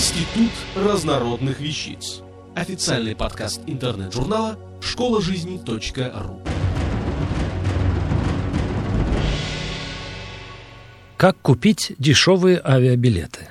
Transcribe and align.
Институт 0.00 0.50
разнородных 0.74 1.60
вещиц. 1.60 2.22
Официальный 2.56 3.14
подкаст 3.14 3.60
интернет-журнала 3.66 4.58
школа 4.80 5.20
жизни 5.20 5.60
.ру. 5.62 6.40
Как 11.18 11.36
купить 11.42 11.92
дешевые 11.98 12.62
авиабилеты? 12.64 13.50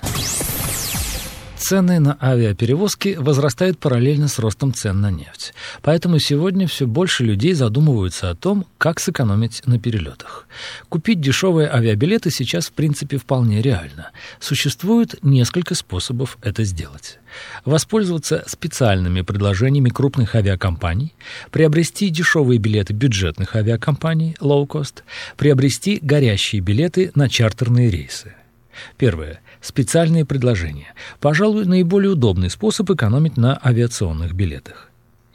Цены 1.60 2.00
на 2.00 2.18
авиаперевозки 2.22 3.18
возрастают 3.20 3.80
параллельно 3.80 4.30
с 4.30 4.40
ростом 4.40 4.74
цен 4.74 5.02
на 5.02 5.12
нефть. 5.12 5.54
Поэтому 5.82 6.18
сегодня 6.18 6.68
все 6.68 6.88
больше 6.88 7.26
людей 7.26 7.54
задумываются 7.54 8.30
о 8.30 8.36
том, 8.36 8.66
как 8.78 9.02
сэкономить 9.02 9.64
на 9.66 9.78
перелетах. 9.78 10.48
Купить 10.88 11.20
дешевые 11.20 11.70
авиабилеты 11.70 12.32
сейчас, 12.32 12.68
в 12.68 12.72
принципе, 12.72 13.18
вполне 13.18 13.62
реально. 13.62 14.12
Существует 14.40 15.22
несколько 15.22 15.76
способов 15.76 16.38
это 16.42 16.64
сделать. 16.64 17.20
Воспользоваться 17.66 18.46
специальными 18.48 19.22
предложениями 19.22 19.90
крупных 19.90 20.36
авиакомпаний, 20.36 21.14
приобрести 21.52 22.10
дешевые 22.10 22.58
билеты 22.58 22.94
бюджетных 22.94 23.58
авиакомпаний, 23.58 24.38
low-cost, 24.40 25.04
приобрести 25.36 26.00
горящие 26.02 26.62
билеты 26.62 27.12
на 27.16 27.28
чартерные 27.28 27.90
рейсы. 27.90 28.34
Первое. 28.98 29.42
Специальные 29.62 30.26
предложения. 30.26 30.94
Пожалуй, 31.20 31.66
наиболее 31.66 32.12
удобный 32.12 32.50
способ 32.50 32.90
экономить 32.92 33.38
на 33.38 33.60
авиационных 33.64 34.34
билетах. 34.34 34.90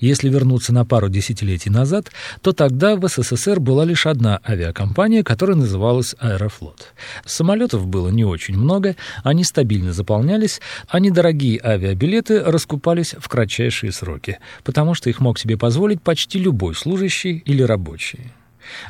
Если 0.04 0.28
вернуться 0.28 0.74
на 0.74 0.84
пару 0.84 1.08
десятилетий 1.08 1.70
назад, 1.70 2.10
то 2.42 2.52
тогда 2.52 2.96
в 2.96 3.08
СССР 3.08 3.58
была 3.58 3.86
лишь 3.86 4.06
одна 4.06 4.40
авиакомпания, 4.46 5.22
которая 5.22 5.56
называлась 5.56 6.14
«Аэрофлот». 6.18 6.92
Самолетов 7.24 7.86
было 7.86 8.10
не 8.10 8.24
очень 8.24 8.58
много, 8.58 8.96
они 9.22 9.44
стабильно 9.44 9.94
заполнялись, 9.94 10.60
а 10.88 11.00
недорогие 11.00 11.58
авиабилеты 11.64 12.40
раскупались 12.40 13.14
в 13.18 13.26
кратчайшие 13.28 13.92
сроки, 13.92 14.40
потому 14.62 14.94
что 14.94 15.08
их 15.08 15.20
мог 15.20 15.38
себе 15.38 15.56
позволить 15.56 16.02
почти 16.02 16.38
любой 16.38 16.74
служащий 16.74 17.42
или 17.46 17.62
рабочий. 17.62 18.32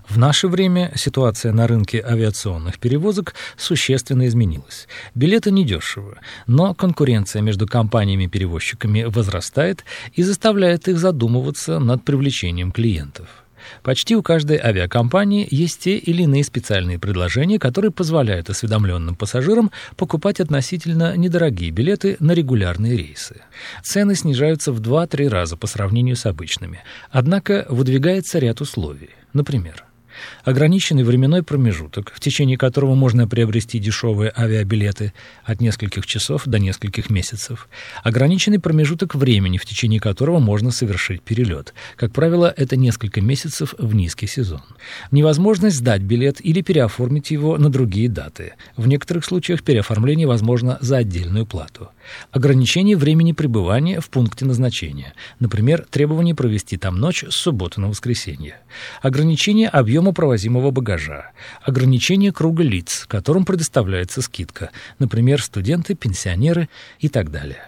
В 0.09 0.19
наше 0.19 0.49
время 0.49 0.93
ситуация 0.95 1.53
на 1.53 1.67
рынке 1.67 2.03
авиационных 2.05 2.79
перевозок 2.79 3.35
существенно 3.57 4.27
изменилась. 4.27 4.89
Билеты 5.15 5.51
недешевы, 5.51 6.19
но 6.47 6.75
конкуренция 6.75 7.43
между 7.43 7.67
компаниями-перевозчиками 7.67 9.05
возрастает 9.05 9.85
и 10.13 10.23
заставляет 10.23 10.89
их 10.89 10.99
задумываться 10.99 11.79
над 11.79 12.05
привлечением 12.05 12.73
клиентов. 12.73 13.29
Почти 13.83 14.17
у 14.17 14.23
каждой 14.23 14.59
авиакомпании 14.59 15.47
есть 15.51 15.81
те 15.81 15.97
или 15.97 16.23
иные 16.23 16.45
специальные 16.45 16.99
предложения, 16.99 17.59
которые 17.59 17.91
позволяют 17.91 18.51
осведомленным 18.51 19.17
пассажирам 19.17 19.71
покупать 19.97 20.41
относительно 20.41 21.17
недорогие 21.17 21.71
билеты 21.71 22.17
на 22.21 22.33
регулярные 22.33 22.97
рейсы. 22.97 23.43
Цены 23.83 24.15
снижаются 24.15 24.73
в 24.73 24.81
2-3 24.81 25.29
раза 25.29 25.57
по 25.57 25.67
сравнению 25.67 26.17
с 26.17 26.27
обычными, 26.27 26.81
однако 27.11 27.67
выдвигается 27.69 28.39
ряд 28.39 28.61
условий. 28.61 29.11
Например, 29.35 29.85
ограниченный 30.45 31.05
временной 31.05 31.43
промежуток, 31.43 32.13
в 32.15 32.21
течение 32.21 32.57
которого 32.57 32.95
можно 32.95 33.29
приобрести 33.29 33.79
дешевые 33.79 34.33
авиабилеты 34.37 35.13
от 35.45 35.61
нескольких 35.61 36.07
часов 36.07 36.43
до 36.47 36.59
нескольких 36.59 37.11
месяцев, 37.11 37.69
ограниченный 38.03 38.59
промежуток 38.59 39.15
времени, 39.15 39.59
в 39.59 39.67
течение 39.67 40.01
которого 40.01 40.39
можно 40.39 40.71
совершить 40.71 41.23
перелет. 41.23 41.75
Как 41.97 42.13
правило, 42.13 42.53
это 42.57 42.77
несколько 42.77 43.21
месяцев 43.21 43.75
в 43.79 43.95
низкий 43.95 44.27
сезон. 44.27 44.63
Невозможность 45.11 45.77
сдать 45.77 46.03
билет 46.03 46.45
или 46.45 46.61
переоформить 46.61 47.31
его 47.31 47.59
на 47.59 47.71
другие 47.71 48.09
даты. 48.09 48.55
В 48.77 48.87
некоторых 48.87 49.25
случаях 49.25 49.63
переоформление 49.63 50.27
возможно 50.27 50.79
за 50.81 50.99
отдельную 50.99 51.47
плату. 51.47 51.91
Ограничение 52.31 52.97
времени 52.97 53.33
пребывания 53.33 54.01
в 54.01 54.11
пункте 54.11 54.45
назначения. 54.45 55.15
Например, 55.41 55.87
требование 55.91 56.35
провести 56.35 56.77
там 56.77 56.99
ночь 56.99 57.25
с 57.29 57.35
субботы 57.35 57.81
на 57.81 57.89
воскресенье. 57.89 58.57
Ограничение 59.03 59.69
объема 59.69 60.04
провозимого 60.13 60.71
багажа. 60.71 61.33
Ограничение 61.63 62.33
круга 62.33 62.63
лиц, 62.63 63.07
которым 63.09 63.45
предоставляется 63.45 64.23
скидка. 64.23 64.71
Например, 64.99 65.43
студенты, 65.43 65.95
пенсионеры 65.95 66.69
и 66.99 67.09
так 67.09 67.31
далее. 67.31 67.63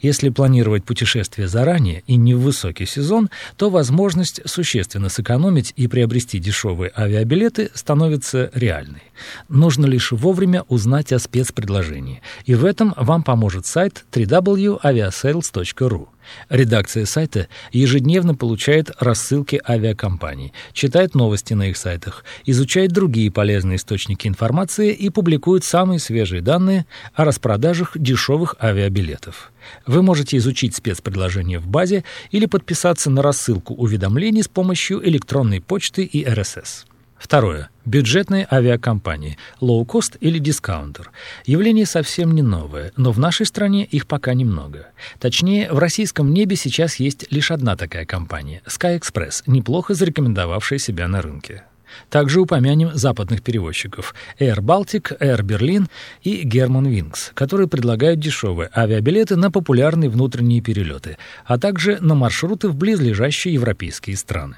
Если 0.00 0.28
планировать 0.28 0.84
путешествие 0.84 1.48
заранее 1.48 2.02
и 2.06 2.16
не 2.16 2.34
в 2.34 2.40
высокий 2.40 2.86
сезон, 2.86 3.30
то 3.56 3.70
возможность 3.70 4.40
существенно 4.48 5.08
сэкономить 5.08 5.72
и 5.76 5.88
приобрести 5.88 6.38
дешевые 6.38 6.92
авиабилеты 6.96 7.70
становится 7.74 8.50
реальной. 8.54 9.02
Нужно 9.48 9.86
лишь 9.86 10.12
вовремя 10.12 10.62
узнать 10.68 11.12
о 11.12 11.18
спецпредложении, 11.18 12.22
и 12.44 12.54
в 12.54 12.64
этом 12.64 12.94
вам 12.96 13.22
поможет 13.22 13.66
сайт 13.66 14.04
www.aviasales.ru. 14.12 16.08
Редакция 16.48 17.06
сайта 17.06 17.48
ежедневно 17.72 18.34
получает 18.34 18.90
рассылки 19.00 19.60
авиакомпаний, 19.66 20.52
читает 20.72 21.14
новости 21.14 21.54
на 21.54 21.68
их 21.68 21.76
сайтах, 21.76 22.24
изучает 22.46 22.92
другие 22.92 23.30
полезные 23.30 23.76
источники 23.76 24.26
информации 24.26 24.92
и 24.92 25.10
публикует 25.10 25.64
самые 25.64 25.98
свежие 26.00 26.42
данные 26.42 26.86
о 27.14 27.24
распродажах 27.24 27.92
дешевых 27.96 28.56
авиабилетов. 28.60 29.52
Вы 29.86 30.02
можете 30.02 30.36
изучить 30.38 30.74
спецпредложение 30.74 31.58
в 31.58 31.66
базе 31.66 32.04
или 32.30 32.46
подписаться 32.46 33.10
на 33.10 33.22
рассылку 33.22 33.74
уведомлений 33.74 34.42
с 34.42 34.48
помощью 34.48 35.06
электронной 35.06 35.60
почты 35.60 36.04
и 36.04 36.24
RSS. 36.24 36.87
Второе. 37.18 37.68
Бюджетные 37.84 38.46
авиакомпании, 38.50 39.38
лоу-кост 39.60 40.16
или 40.20 40.38
дискаунтер. 40.38 41.10
Явление 41.46 41.86
совсем 41.86 42.34
не 42.34 42.42
новое, 42.42 42.92
но 42.96 43.12
в 43.12 43.18
нашей 43.18 43.46
стране 43.46 43.84
их 43.84 44.06
пока 44.06 44.34
немного. 44.34 44.88
Точнее, 45.18 45.72
в 45.72 45.78
российском 45.78 46.32
небе 46.32 46.54
сейчас 46.54 46.96
есть 46.96 47.30
лишь 47.32 47.50
одна 47.50 47.76
такая 47.76 48.04
компания– 48.04 48.62
Sky 48.66 49.00
Express, 49.00 49.42
неплохо 49.46 49.94
зарекомендовавшая 49.94 50.78
себя 50.78 51.08
на 51.08 51.22
рынке. 51.22 51.64
Также 52.10 52.40
упомянем 52.40 52.90
западных 52.94 53.42
перевозчиков 53.42 54.14
Air 54.38 54.58
Baltic, 54.58 55.18
Air 55.18 55.40
Berlin 55.40 55.86
и 56.22 56.46
German 56.46 56.84
Wings, 56.84 57.32
которые 57.34 57.68
предлагают 57.68 58.20
дешевые 58.20 58.70
авиабилеты 58.76 59.36
на 59.36 59.50
популярные 59.50 60.10
внутренние 60.10 60.60
перелеты, 60.60 61.16
а 61.44 61.58
также 61.58 61.98
на 62.00 62.14
маршруты 62.14 62.68
в 62.68 62.76
близлежащие 62.76 63.54
европейские 63.54 64.16
страны. 64.16 64.56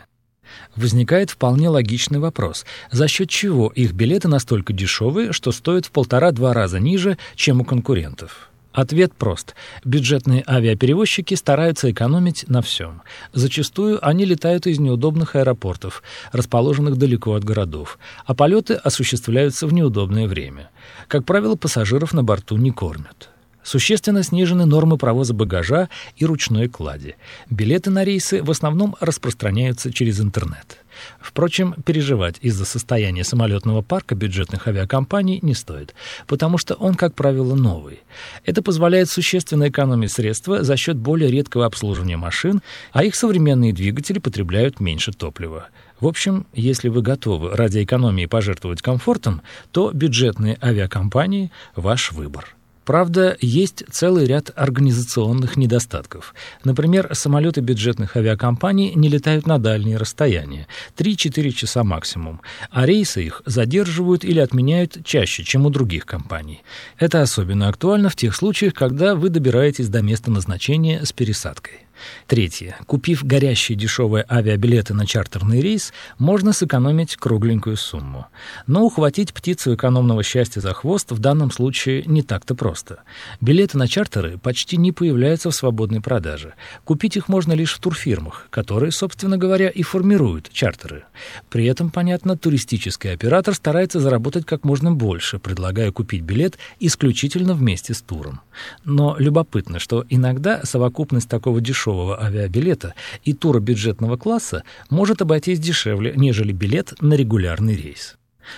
Возникает 0.77 1.31
вполне 1.31 1.69
логичный 1.69 2.19
вопрос, 2.19 2.65
за 2.91 3.09
счет 3.09 3.28
чего 3.28 3.69
их 3.69 3.93
билеты 3.93 4.28
настолько 4.28 4.72
дешевые, 4.72 5.33
что 5.33 5.53
стоят 5.53 5.87
в 5.87 5.91
полтора-два 5.91 6.53
раза 6.53 6.78
ниже, 6.78 7.19
чем 7.34 7.61
у 7.61 7.65
конкурентов? 7.65 8.50
Ответ 8.72 9.12
прост. 9.12 9.56
Бюджетные 9.84 10.44
авиаперевозчики 10.47 11.34
стараются 11.34 11.91
экономить 11.91 12.49
на 12.49 12.62
всем. 12.62 13.03
Зачастую 13.33 13.99
они 14.06 14.25
летают 14.25 14.69
из 14.69 14.78
неудобных 14.78 15.34
аэропортов, 15.34 16.05
расположенных 16.31 16.97
далеко 16.97 17.34
от 17.34 17.43
городов, 17.43 17.99
а 18.27 18.34
полеты 18.34 18.75
осуществляются 18.75 19.66
в 19.66 19.72
неудобное 19.72 20.28
время. 20.28 20.71
Как 21.09 21.25
правило, 21.25 21.56
пассажиров 21.56 22.12
на 22.12 22.22
борту 22.22 22.56
не 22.56 22.71
кормят. 22.71 23.31
Существенно 23.62 24.22
снижены 24.22 24.65
нормы 24.65 24.97
провоза 24.97 25.34
багажа 25.34 25.88
и 26.16 26.25
ручной 26.25 26.69
клади. 26.69 27.16
Билеты 27.50 27.91
на 27.91 28.04
рейсы 28.04 28.43
в 28.43 28.50
основном 28.50 28.97
распространяются 29.00 29.93
через 29.93 30.21
интернет. 30.21 30.78
Впрочем, 31.21 31.75
переживать 31.84 32.37
из-за 32.41 32.65
состояния 32.65 33.25
самолетного 33.25 33.82
парка 33.82 34.15
бюджетных 34.15 34.66
авиакомпаний 34.66 35.38
не 35.43 35.54
стоит, 35.54 35.94
потому 36.26 36.59
что 36.59 36.75
он, 36.75 36.94
как 36.94 37.15
правило, 37.15 37.54
новый. 37.54 38.00
Это 38.44 38.62
позволяет 38.62 39.09
существенно 39.09 39.69
экономить 39.69 40.12
средства 40.12 40.62
за 40.62 40.77
счет 40.77 40.97
более 40.97 41.31
редкого 41.31 41.66
обслуживания 41.66 42.16
машин, 42.16 42.60
а 42.92 43.04
их 43.04 43.15
современные 43.15 43.72
двигатели 43.72 44.19
потребляют 44.19 44.81
меньше 44.81 45.12
топлива. 45.12 45.69
В 46.00 46.06
общем, 46.06 46.47
если 46.54 46.88
вы 46.88 47.03
готовы 47.03 47.54
ради 47.54 47.82
экономии 47.84 48.27
пожертвовать 48.27 48.82
комфортом, 48.82 49.42
то 49.71 49.91
бюджетные 49.92 50.59
авиакомпании– 50.62 51.50
ваш 51.77 52.13
выбор. 52.13 52.56
Правда, 52.91 53.37
есть 53.41 53.84
целый 53.89 54.27
ряд 54.27 54.51
организационных 54.57 55.57
недостатков. 55.57 56.34
Например, 56.65 57.09
самолеты 57.13 57.60
бюджетных 57.60 58.16
авиакомпаний 58.16 58.95
не 58.97 59.09
летают 59.09 59.47
на 59.47 59.60
дальние 59.60 59.97
расстояния– 59.97 60.66
3-4 60.97 61.51
часа 61.53 61.84
максимум, 61.84 62.41
а 62.69 62.87
рейсы 62.87 63.22
их 63.22 63.42
задерживают 63.47 64.25
или 64.25 64.41
отменяют 64.41 65.04
чаще, 65.04 65.45
чем 65.45 65.66
у 65.66 65.71
других 65.71 66.04
компаний. 66.04 66.65
Это 66.98 67.22
особенно 67.22 67.69
актуально 67.69 68.09
в 68.09 68.16
тех 68.16 68.34
случаях, 68.34 68.75
когда 68.75 69.15
вы 69.15 69.28
добираетесь 69.28 69.89
до 69.89 70.03
места 70.03 70.33
назначения 70.33 71.04
с 71.04 71.13
пересадкой. 71.13 71.87
Третье. 72.27 72.77
Купив 72.87 73.25
горящие 73.25 73.77
дешевые 73.77 74.25
авиабилеты 74.31 74.95
на 74.95 75.07
чартерный 75.07 75.61
рейс, 75.61 75.93
можно 76.19 76.53
сэкономить 76.53 77.17
кругленькую 77.17 77.77
сумму. 77.77 78.27
Но 78.67 78.85
ухватить 78.85 79.33
птицу 79.33 79.75
экономного 79.75 80.23
счастья 80.23 80.61
за 80.61 80.73
хвост 80.75 81.11
в 81.13 81.19
данном 81.19 81.51
случае 81.51 82.05
не 82.07 82.23
так-то 82.23 82.55
просто. 82.55 83.01
Билеты 83.41 83.79
на 83.79 83.89
чартеры 83.89 84.39
почти 84.39 84.77
не 84.77 84.93
появляются 84.93 85.51
в 85.51 85.55
свободной 85.55 86.01
продаже. 86.01 86.55
Купить 86.85 87.17
их 87.17 87.29
можно 87.29 87.53
лишь 87.53 87.75
в 87.75 87.81
турфирмах, 87.81 88.49
которые, 88.51 88.93
собственно 88.93 89.37
говоря, 89.37 89.69
и 89.69 89.83
формируют 89.83 90.51
чартеры. 90.53 91.05
При 91.49 91.67
этом, 91.67 91.91
понятно, 91.91 92.37
туристический 92.37 93.13
оператор 93.13 93.55
старается 93.55 94.01
заработать 94.01 94.47
как 94.47 94.65
можно 94.65 94.93
больше, 94.93 95.39
предлагая 95.39 95.93
купить 95.93 96.23
билет 96.23 96.59
исключительно 96.79 97.55
вместе 97.55 97.95
с 97.95 98.03
туром. 98.03 98.41
Но 98.85 99.17
любопытно, 99.19 99.79
что 99.79 100.05
иногда 100.09 100.61
совокупность 100.65 101.29
такого 101.29 101.61
дешевого 101.61 101.90
авиабилета 102.21 102.95
и 103.25 103.33
тура 103.33 103.60
бюджетного 103.60 104.16
класса 104.16 104.65
может 104.89 105.22
обойтись 105.22 105.59
дешевле, 105.59 106.13
нежели 106.16 106.53
билет 106.53 106.95
на 107.01 107.15
регулярный 107.15 107.77
рейс. 107.77 108.16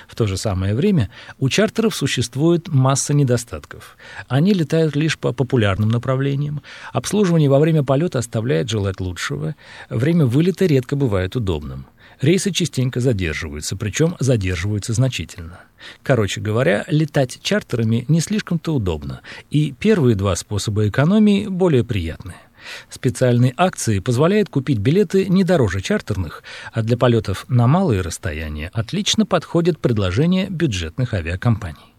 В 0.08 0.14
то 0.14 0.26
же 0.26 0.36
самое 0.36 0.74
время 0.74 1.10
у 1.38 1.48
чартеров 1.48 1.94
существует 1.94 2.68
масса 2.68 3.14
недостатков. 3.14 3.96
Они 4.28 4.52
летают 4.52 4.96
лишь 4.96 5.18
по 5.18 5.32
популярным 5.32 5.88
направлениям, 5.88 6.62
обслуживание 6.92 7.50
во 7.50 7.58
время 7.58 7.82
полета 7.82 8.18
оставляет 8.18 8.68
желать 8.68 9.00
лучшего, 9.00 9.54
время 9.90 10.26
вылета 10.26 10.66
редко 10.66 10.96
бывает 10.96 11.36
удобным. 11.36 11.86
Рейсы 12.20 12.52
частенько 12.52 13.00
задерживаются, 13.00 13.76
причем 13.76 14.16
задерживаются 14.20 14.92
значительно. 14.92 15.60
Короче 16.04 16.40
говоря, 16.40 16.84
летать 16.86 17.40
чартерами 17.42 18.04
не 18.06 18.20
слишком-то 18.20 18.74
удобно, 18.74 19.22
и 19.50 19.72
первые 19.72 20.14
два 20.14 20.36
способа 20.36 20.88
экономии 20.88 21.48
более 21.48 21.82
приятные. 21.82 22.36
Специальные 22.88 23.54
акции 23.56 23.98
позволяют 23.98 24.48
купить 24.48 24.78
билеты 24.78 25.26
не 25.26 25.44
дороже 25.44 25.80
чартерных, 25.80 26.42
а 26.72 26.82
для 26.82 26.96
полетов 26.96 27.44
на 27.48 27.66
малые 27.66 28.00
расстояния 28.00 28.70
отлично 28.72 29.26
подходят 29.26 29.78
предложения 29.78 30.48
бюджетных 30.48 31.14
авиакомпаний. 31.14 31.94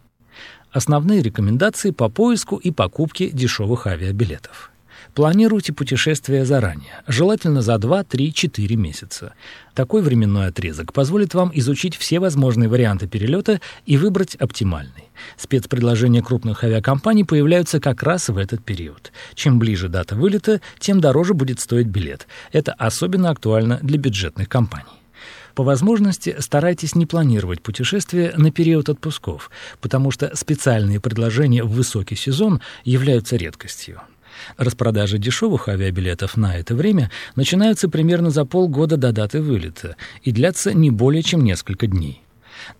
Основные 0.72 1.22
рекомендации 1.22 1.92
по 1.92 2.10
поиску 2.10 2.58
и 2.58 2.72
покупке 2.72 3.30
дешевых 3.30 3.86
авиабилетов. 3.88 4.73
Планируйте 5.14 5.74
путешествие 5.74 6.44
заранее, 6.44 7.04
желательно 7.06 7.62
за 7.62 7.78
2, 7.78 8.04
3, 8.04 8.34
4 8.34 8.76
месяца. 8.76 9.34
Такой 9.76 10.02
временной 10.02 10.48
отрезок 10.48 10.92
позволит 10.92 11.36
вам 11.36 11.52
изучить 11.54 11.96
все 11.96 12.20
возможные 12.20 12.68
варианты 12.68 13.08
перелета 13.08 13.62
и 13.86 13.98
выбрать 13.98 14.34
оптимальный. 14.36 15.12
Спецпредложения 15.38 16.24
крупных 16.24 16.64
авиакомпаний 16.64 17.26
появляются 17.26 17.80
как 17.80 18.02
раз 18.02 18.30
в 18.30 18.38
этот 18.38 18.66
период. 18.66 19.12
Чем 19.36 19.60
ближе 19.60 19.88
дата 19.88 20.16
вылета, 20.16 20.62
тем 20.80 21.00
дороже 21.00 21.36
будет 21.36 21.60
стоить 21.60 21.88
билет. 21.88 22.26
Это 22.52 22.74
особенно 22.74 23.30
актуально 23.30 23.78
для 23.84 24.00
бюджетных 24.00 24.50
компаний. 24.50 24.86
По 25.54 25.64
возможности 25.64 26.38
старайтесь 26.40 26.96
не 26.96 27.06
планировать 27.06 27.62
путешествие 27.62 28.34
на 28.36 28.52
период 28.52 28.90
отпусков, 28.90 29.52
потому 29.80 30.10
что 30.10 30.36
специальные 30.36 31.00
предложения 31.00 31.64
в 31.64 31.70
высокий 31.70 32.16
сезон 32.16 32.62
являются 32.84 33.36
редкостью. 33.36 34.02
Распродажи 34.58 35.18
дешевых 35.18 35.68
авиабилетов 35.68 36.38
на 36.38 36.58
это 36.58 36.76
время 36.76 37.12
начинаются 37.36 37.90
примерно 37.90 38.30
за 38.30 38.46
полгода 38.46 38.98
до 38.98 39.12
даты 39.12 39.42
вылета 39.42 39.96
и 40.22 40.32
длятся 40.32 40.74
не 40.74 40.92
более 40.92 41.24
чем 41.24 41.44
несколько 41.44 41.88
дней. 41.88 42.24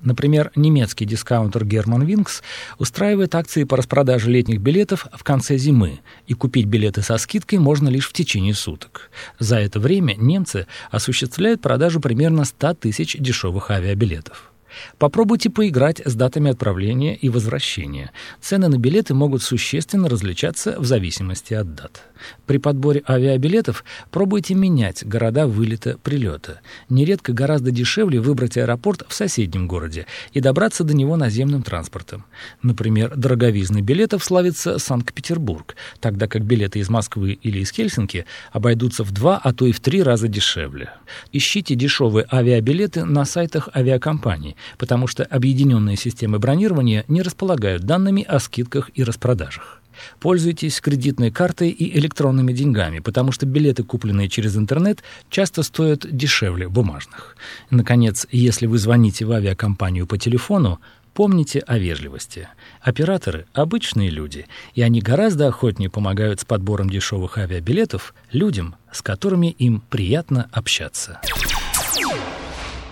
Например, 0.02 0.52
немецкий 0.56 1.06
дискаунтер 1.06 1.64
German 1.64 2.06
Wings 2.06 2.42
устраивает 2.78 3.36
акции 3.36 3.64
по 3.64 3.78
распродаже 3.78 4.30
летних 4.30 4.60
билетов 4.60 5.08
в 5.14 5.24
конце 5.24 5.58
зимы, 5.58 6.00
и 6.28 6.34
купить 6.34 6.66
билеты 6.66 7.02
со 7.02 7.18
скидкой 7.18 7.60
можно 7.60 7.90
лишь 7.90 8.08
в 8.08 8.14
течение 8.14 8.54
суток. 8.54 9.10
За 9.40 9.58
это 9.58 9.80
время 9.80 10.16
немцы 10.16 10.68
осуществляют 10.92 11.62
продажу 11.62 12.00
примерно 12.00 12.46
100 12.46 12.76
тысяч 12.76 13.18
дешевых 13.20 13.72
авиабилетов. 13.72 14.53
Попробуйте 14.98 15.50
поиграть 15.50 16.02
с 16.04 16.16
датами 16.16 16.52
отправления 16.52 17.16
и 17.16 17.30
возвращения. 17.30 18.12
Цены 18.42 18.68
на 18.68 18.78
билеты 18.78 19.14
могут 19.14 19.44
существенно 19.44 20.10
различаться 20.10 20.80
в 20.80 20.86
зависимости 20.86 21.54
от 21.54 21.76
дат. 21.76 22.04
При 22.46 22.58
подборе 22.58 23.04
авиабилетов 23.08 23.84
пробуйте 24.12 24.54
менять 24.54 25.06
города 25.06 25.48
вылета-прилета. 25.48 26.62
Нередко 26.90 27.34
гораздо 27.34 27.72
дешевле 27.72 28.20
выбрать 28.20 28.58
аэропорт 28.58 29.04
в 29.08 29.14
соседнем 29.14 29.68
городе 29.68 30.08
и 30.32 30.40
добраться 30.40 30.84
до 30.84 30.94
него 30.94 31.16
наземным 31.16 31.64
транспортом. 31.64 32.26
Например, 32.62 33.14
дороговизной 33.16 33.82
билетов 33.82 34.24
славится 34.24 34.80
Санкт-Петербург, 34.80 35.76
тогда 36.00 36.28
как 36.28 36.44
билеты 36.44 36.80
из 36.80 36.90
Москвы 36.90 37.34
или 37.34 37.60
из 37.60 37.72
Хельсинки 37.72 38.26
обойдутся 38.52 39.04
в 39.04 39.12
два, 39.12 39.40
а 39.42 39.54
то 39.54 39.66
и 39.66 39.72
в 39.72 39.80
три 39.80 40.04
раза 40.04 40.28
дешевле. 40.28 40.90
Ищите 41.32 41.76
дешевые 41.76 42.26
авиабилеты 42.32 43.06
на 43.06 43.26
сайтах 43.26 43.70
авиакомпаний, 43.76 44.56
потому 44.78 45.08
что 45.08 45.24
объединенные 45.24 45.98
системы 45.98 46.40
бронирования 46.40 47.06
не 47.08 47.22
располагают 47.22 47.84
данными 47.84 48.24
о 48.24 48.40
скидках 48.40 48.90
и 48.96 49.04
распродажах. 49.04 49.83
Пользуйтесь 50.20 50.82
кредитной 50.82 51.32
картой 51.32 51.70
и 51.70 51.98
электронными 51.98 52.54
деньгами, 52.54 53.00
потому 53.00 53.32
что 53.32 53.46
билеты, 53.46 53.84
купленные 53.84 54.30
через 54.30 54.58
интернет, 54.58 55.04
часто 55.30 55.64
стоят 55.64 56.06
дешевле 56.10 56.68
бумажных. 56.68 57.36
Наконец, 57.70 58.28
если 58.32 58.66
вы 58.68 58.78
звоните 58.78 59.26
в 59.26 59.32
авиакомпанию 59.32 60.08
по 60.08 60.18
телефону, 60.18 60.80
Помните 61.14 61.60
о 61.60 61.78
вежливости. 61.78 62.48
Операторы– 62.82 63.46
обычные 63.54 64.10
люди, 64.10 64.48
и 64.74 64.82
они 64.82 65.00
гораздо 65.00 65.48
охотнее 65.48 65.90
помогают 65.92 66.40
с 66.40 66.46
подбором 66.46 66.90
дешевых 66.90 67.38
авиабилетов 67.38 68.16
людям, 68.32 68.76
с 68.92 69.04
которыми 69.04 69.52
им 69.52 69.84
приятно 69.92 70.50
общаться. 70.52 71.22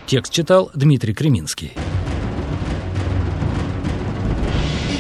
Текст 0.06 0.32
читал 0.32 0.70
Дмитрий 0.76 1.16
Креминский. 1.16 1.72